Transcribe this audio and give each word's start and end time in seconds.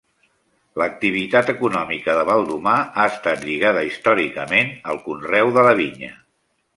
L'activitat 0.81 1.49
econòmica 1.51 2.15
de 2.19 2.23
Baldomar 2.29 2.77
ha 3.01 3.05
estat 3.11 3.45
lligada 3.49 3.83
històricament 3.89 4.73
al 4.95 4.99
conreu 5.09 5.53
de 5.59 5.67
la 5.69 5.75
vinya. 5.81 6.11